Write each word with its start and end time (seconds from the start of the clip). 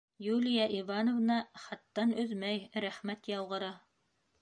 Юлия 0.27 0.63
Ивановна 0.77 1.35
хаттан 1.67 2.17
өҙмәй, 2.25 2.67
рәхмәт 2.89 3.35
яуғыры. 3.37 3.75